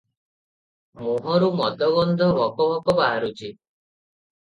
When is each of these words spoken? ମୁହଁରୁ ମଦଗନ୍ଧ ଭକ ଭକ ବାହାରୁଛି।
ମୁହଁରୁ 1.01 1.51
ମଦଗନ୍ଧ 1.61 2.33
ଭକ 2.41 2.61
ଭକ 2.73 3.01
ବାହାରୁଛି। 3.05 3.55